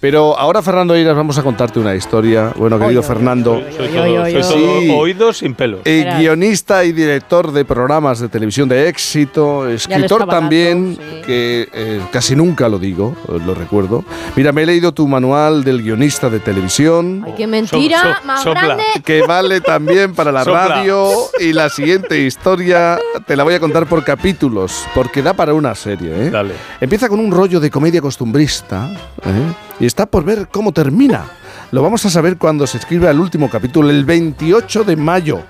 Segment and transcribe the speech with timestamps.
[0.00, 2.52] Pero ahora, Fernando Eiras, vamos a contarte una historia.
[2.56, 3.62] Bueno, querido Fernando.
[3.76, 5.80] Soy todo, soy todo oídos sin pelos.
[5.84, 11.22] eh, guionista y director de programas de televisión de éxito, escritor también, dando, sí.
[11.26, 14.04] que eh, casi nunca lo digo, eh, lo recuerdo.
[14.36, 17.22] Mira, me he leído tu manual del guionista de televisión.
[17.26, 18.64] Ay, qué mentira So- so- más sopla.
[18.64, 18.84] grande.
[19.04, 20.68] que vale también para la Sopla.
[20.68, 21.10] radio
[21.40, 25.74] y la siguiente historia te la voy a contar por capítulos, porque da para una
[25.74, 26.26] serie.
[26.26, 26.30] ¿eh?
[26.30, 26.54] Dale.
[26.80, 28.90] Empieza con un rollo de comedia costumbrista
[29.24, 29.37] ¿eh?
[29.80, 31.24] Y está por ver cómo termina.
[31.72, 35.40] Lo vamos a saber cuando se escriba el último capítulo, el 28 de mayo.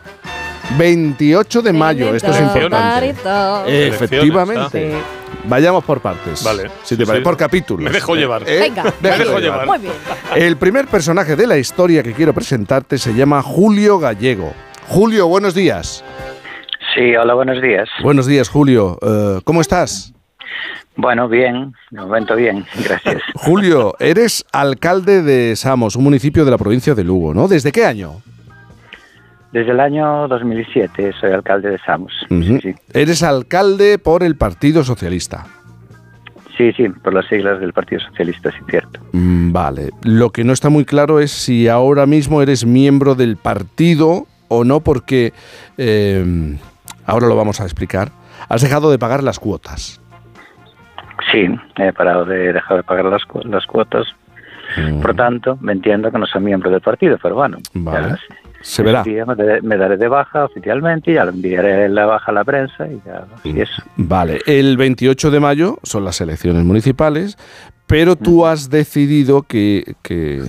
[0.77, 3.15] 28 de mayo, esto es importante.
[3.66, 4.93] Eh, Efectivamente.
[5.45, 6.43] Vayamos por partes.
[6.45, 6.70] Vale.
[6.82, 7.24] Si te Sí, parece, sí.
[7.24, 7.84] por capítulos.
[7.84, 8.43] Me dejo llevar.
[8.46, 8.59] ¿Eh?
[8.60, 9.66] Venga, Me dejo llevar.
[9.66, 9.95] Muy bien.
[10.34, 14.52] El primer personaje de la historia que quiero presentarte se llama Julio Gallego.
[14.88, 16.05] Julio, buenos días.
[16.95, 17.88] Sí, hola, buenos días.
[18.02, 18.98] Buenos días, Julio.
[19.01, 20.12] Eh, ¿Cómo estás?
[21.01, 23.23] Bueno, bien, de momento bien, gracias.
[23.37, 27.47] Julio, eres alcalde de Samos, un municipio de la provincia de Lugo, ¿no?
[27.47, 28.21] ¿Desde qué año?
[29.52, 32.13] Desde el año 2007 soy alcalde de Samos.
[32.29, 35.46] Sí, Eres alcalde por el Partido Socialista.
[36.57, 38.99] sí, sí, por las siglas del Partido Socialista, sí, cierto.
[39.13, 39.91] Mm, Vale.
[40.02, 44.65] Lo que no está muy claro es si ahora mismo eres miembro del partido o
[44.65, 45.32] no, porque
[45.79, 46.57] eh,
[47.07, 48.10] ahora lo vamos a explicar.
[48.49, 50.01] Has dejado de pagar las cuotas.
[51.32, 54.07] Sí, he parado de dejar de pagar las, las cuotas.
[55.01, 58.09] Por tanto, me entiendo que no soy miembro del partido, pero bueno, Vale.
[58.10, 58.18] ya
[58.60, 59.02] Se verá.
[59.02, 62.87] día me, daré- de baja oficialmente y ya lo enviaré la baja a la prensa
[62.87, 63.82] y ya, y eso.
[63.96, 67.38] Vale, el 28 de mayo son las elecciones municipales,
[67.87, 70.42] pero tú has decidido que, que,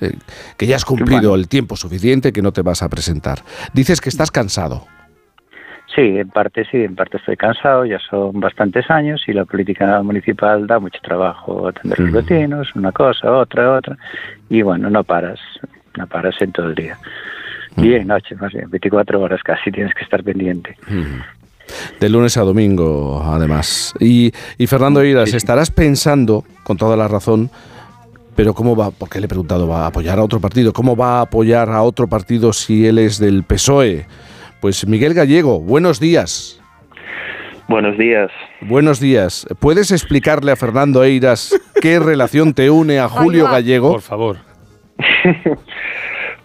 [0.00, 0.12] eh,
[0.56, 3.40] que ya has cumplido el tiempo suficiente, que no te vas a presentar.
[3.72, 4.86] Dices que estás cansado.
[5.98, 10.00] Sí, en parte sí, en parte estoy cansado, ya son bastantes años y la política
[10.00, 13.98] municipal da mucho trabajo atender a los vecinos, una cosa, otra, otra,
[14.48, 15.40] y bueno, no paras,
[15.96, 16.96] no paras en todo el día.
[17.74, 20.76] Día y noche, más bien, 24 horas casi tienes que estar pendiente.
[21.98, 23.92] De lunes a domingo, además.
[23.98, 27.50] Y, y Fernando Iras, estarás pensando, con toda la razón,
[28.36, 28.92] pero ¿cómo va?
[28.92, 30.72] Porque le he preguntado, ¿va a apoyar a otro partido?
[30.72, 34.06] ¿Cómo va a apoyar a otro partido si él es del PSOE?
[34.60, 36.60] Pues Miguel Gallego, buenos días.
[37.68, 38.30] Buenos días.
[38.62, 39.46] Buenos días.
[39.60, 43.44] ¿Puedes explicarle a Fernando Eiras qué relación te une a Julio.
[43.44, 43.92] Gallego?
[43.92, 44.36] Por favor.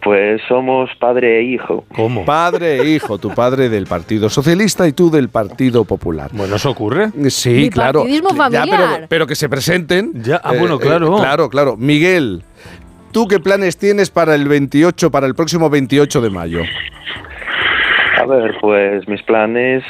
[0.03, 1.85] Pues somos padre e hijo.
[1.95, 2.25] ¿Cómo?
[2.25, 6.29] Padre e hijo, tu padre del Partido Socialista y tú del Partido Popular.
[6.33, 7.09] Bueno, ¿eso ocurre?
[7.29, 8.01] Sí, Mi claro.
[8.01, 8.65] partidismo Ya, familiar.
[8.95, 10.11] pero, pero que se presenten.
[10.21, 11.15] Ya, ah, bueno, claro.
[11.15, 11.77] claro, claro.
[11.77, 12.43] Miguel,
[13.13, 16.59] ¿tú qué planes tienes para el 28, para el próximo 28 de mayo?
[18.19, 19.83] A ver, pues mis planes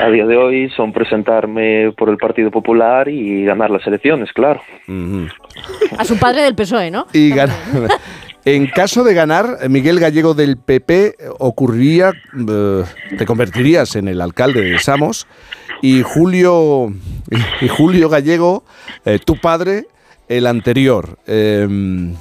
[0.00, 4.60] a día de hoy son presentarme por el Partido Popular y ganar las elecciones, claro.
[5.98, 7.06] A su padre del PSOE, ¿no?
[7.12, 7.50] Y gan-
[8.46, 12.12] En caso de ganar, Miguel Gallego del PP ocurriría,
[12.48, 12.84] eh,
[13.18, 15.26] te convertirías en el alcalde de Samos
[15.82, 16.90] y Julio
[17.60, 18.64] y Julio Gallego,
[19.04, 19.84] eh, tu padre,
[20.26, 21.18] el anterior.
[21.26, 22.14] Em,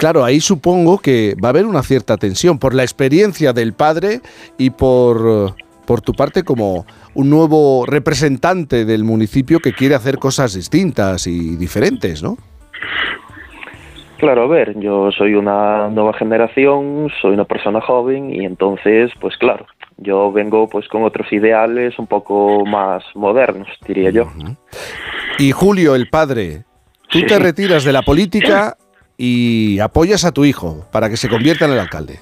[0.00, 4.20] claro, ahí supongo que va a haber una cierta tensión por la experiencia del padre
[4.56, 5.54] y por,
[5.86, 11.54] por tu parte como un nuevo representante del municipio que quiere hacer cosas distintas y
[11.56, 12.38] diferentes, ¿no?
[14.16, 19.36] Claro, a ver, yo soy una nueva generación, soy una persona joven y entonces, pues
[19.36, 19.66] claro,
[19.98, 24.30] yo vengo pues con otros ideales un poco más modernos, diría yo.
[25.38, 26.64] Y Julio, el padre,
[27.08, 28.76] tú te retiras de la política
[29.22, 32.20] y apoyas a tu hijo para que se convierta en el alcalde.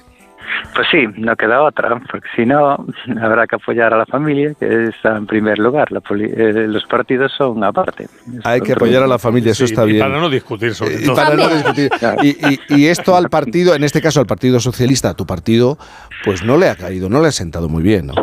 [0.75, 2.85] Pues sí, no queda otra, porque si no,
[3.21, 5.91] habrá que apoyar a la familia, que está en primer lugar.
[5.91, 8.07] La poli- eh, los partidos son aparte.
[8.43, 9.99] Hay que apoyar a la familia, eso Sí, está y bien.
[10.05, 11.15] Para no discutir sobre Eh, y todo.
[11.15, 11.89] para no discutir.
[12.21, 15.77] Y, y- y esto al partido, en este caso al Partido Socialista, a tu partido,
[16.25, 18.15] pues no le ha caído, no le ha sentado muy bien, ¿no?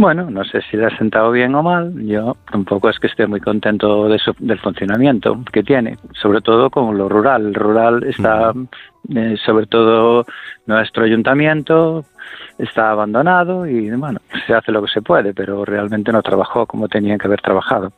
[0.00, 1.92] Bueno, no sé si le ha sentado bien o mal.
[2.06, 6.70] Yo tampoco es que esté muy contento de su- del funcionamiento que tiene, sobre todo
[6.70, 7.48] con lo rural.
[7.48, 8.54] El rural está,
[9.14, 10.26] eh, sobre todo
[10.66, 12.04] nuestro ayuntamiento,
[12.58, 16.88] está abandonado y bueno, se hace lo que se puede, pero realmente no trabajó como
[16.88, 17.92] tenía que haber trabajado.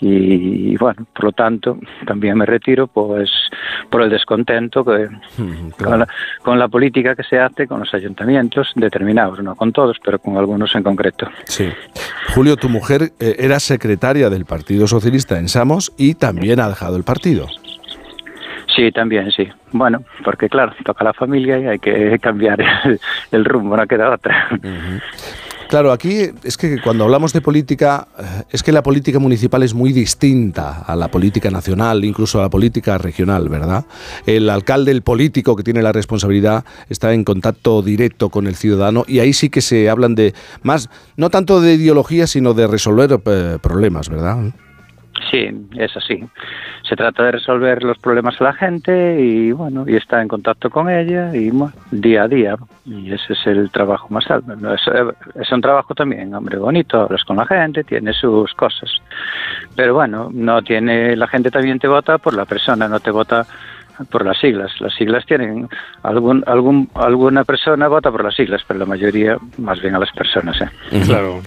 [0.00, 3.30] Y, bueno, por lo tanto, también me retiro pues
[3.90, 5.96] por el descontento que, con, claro.
[5.98, 6.08] la,
[6.42, 10.36] con la política que se hace con los ayuntamientos determinados, no con todos, pero con
[10.36, 11.28] algunos en concreto.
[11.44, 11.68] Sí.
[12.34, 16.96] Julio, tu mujer eh, era secretaria del Partido Socialista en Samos y también ha dejado
[16.96, 17.46] el partido.
[18.78, 19.48] Sí, también, sí.
[19.72, 22.60] Bueno, porque claro, toca la familia y hay que cambiar
[23.32, 24.48] el, rumbo, no queda otra.
[25.68, 29.74] Claro, aquí es que cuando hablamos de política, eh, es que la política municipal es
[29.74, 33.84] muy distinta a la política nacional, incluso a la política regional, ¿verdad?
[34.26, 39.04] El alcalde, el político que tiene la responsabilidad, está en contacto directo con el ciudadano
[39.08, 43.18] y ahí sí que se hablan de más, no tanto de ideología, sino de resolver
[43.26, 44.38] eh, problemas, ¿verdad?
[45.30, 46.22] Sí, es así.
[46.88, 50.70] Se trata de resolver los problemas a la gente y bueno, y estar en contacto
[50.70, 52.56] con ella y bueno, día a día.
[52.86, 54.52] Y ese es el trabajo más alto.
[54.74, 54.80] Es,
[55.34, 58.90] es, un trabajo también, hombre, bonito, hablas con la gente, tiene sus cosas.
[59.76, 63.46] Pero bueno, no tiene, la gente también te vota por la persona, no te vota
[64.10, 64.72] por las siglas.
[64.80, 65.68] Las siglas tienen
[66.02, 70.12] algún, algún, alguna persona vota por las siglas, pero la mayoría más bien a las
[70.12, 70.60] personas.
[70.60, 71.00] ¿eh?
[71.04, 71.40] Claro.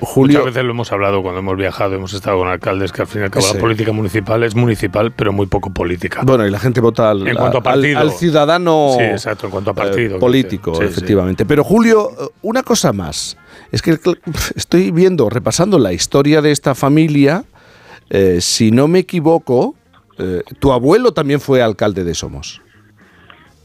[0.00, 3.08] Julio, Muchas veces lo hemos hablado cuando hemos viajado, hemos estado con alcaldes que al
[3.08, 6.22] fin y al cabo la política municipal es municipal, pero muy poco política.
[6.24, 10.20] Bueno, y la gente vota al, al, ciudadano sí, exacto, en cuanto a partido, eh,
[10.20, 11.44] político, efectivamente.
[11.44, 12.10] Pero Julio,
[12.42, 13.36] una cosa más.
[13.72, 13.98] Es que
[14.54, 17.44] estoy viendo, repasando la historia de esta familia,
[18.10, 19.74] eh, si no me equivoco,
[20.18, 22.62] eh, tu abuelo también fue alcalde de Somos.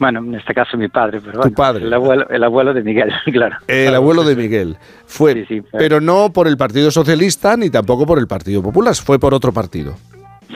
[0.02, 1.86] Bueno, en este caso mi padre, pero tu padre.
[1.86, 3.58] El abuelo, el abuelo de Miguel, claro.
[3.68, 4.78] El abuelo de Miguel.
[5.06, 9.36] Fue, pero no por el Partido Socialista ni tampoco por el Partido Popular, fue por
[9.36, 9.94] otro partido.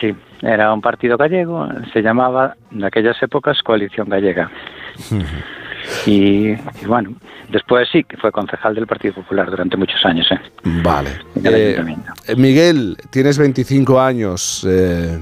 [0.01, 4.50] Sí, era un partido gallego, se llamaba en aquellas épocas Coalición Gallega.
[6.07, 6.56] y,
[6.88, 7.13] bueno,
[7.51, 10.25] después sí que fue concejal del Partido Popular durante muchos años.
[10.31, 10.39] ¿eh?
[10.83, 11.12] Vale.
[11.44, 11.86] Eh,
[12.36, 14.65] Miguel, tienes 25 años.
[14.68, 15.19] Eh,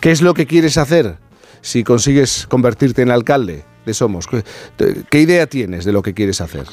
[0.00, 1.16] ¿Qué es lo que quieres hacer
[1.64, 4.28] si consigues convertirte en alcalde de Somos?
[5.10, 6.66] ¿Qué idea tienes de lo que quieres hacer?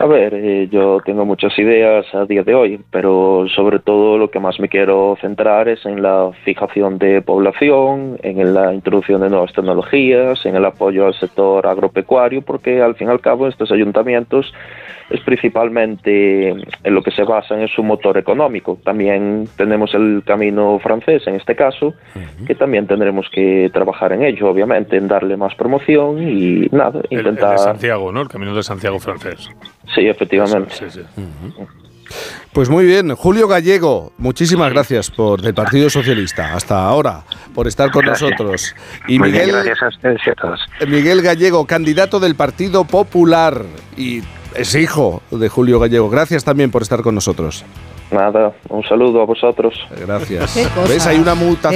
[0.00, 4.30] A ver, eh, yo tengo muchas ideas a día de hoy, pero sobre todo lo
[4.30, 9.28] que más me quiero centrar es en la fijación de población, en la introducción de
[9.28, 13.72] nuevas tecnologías, en el apoyo al sector agropecuario, porque al fin y al cabo estos
[13.72, 14.52] ayuntamientos
[15.10, 18.78] es principalmente en lo que se basa en su motor económico.
[18.84, 21.94] También tenemos el camino francés en este caso,
[22.46, 27.52] que también tendremos que trabajar en ello, obviamente, en darle más promoción y nada, intentar...
[27.52, 28.22] El, de Santiago, ¿no?
[28.22, 29.48] El camino de Santiago francés.
[29.94, 30.74] Sí, efectivamente.
[32.52, 36.54] Pues muy bien, Julio Gallego, muchísimas gracias por del Partido Socialista.
[36.54, 37.24] Hasta ahora,
[37.54, 38.74] por estar con nosotros.
[39.06, 40.60] Y Miguel, gracias a todos.
[40.86, 43.62] Miguel Gallego, candidato del Partido Popular
[43.96, 44.22] y
[44.54, 46.08] es hijo de Julio Gallego.
[46.08, 47.64] Gracias también por estar con nosotros.
[48.10, 49.74] Nada, un saludo a vosotros.
[50.00, 50.56] Gracias.
[50.88, 51.06] ¿Ves?
[51.06, 51.74] Hay una mutación.